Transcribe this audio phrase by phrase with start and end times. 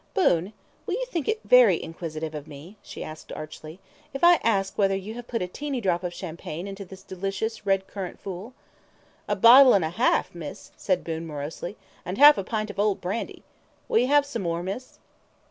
[0.15, 0.51] "Boon,
[0.87, 3.79] will you think it very inquisitive of me," she asked archly,
[4.15, 7.03] "if I ask you whether you have put a teeny drop of champagne into this
[7.03, 8.55] delicious red currant fool?"
[9.27, 12.99] "A bottle and a half, Miss," said Boon morosely, "and half a pint of old
[12.99, 13.43] brandy.
[13.87, 14.97] Will you have some more, Miss?"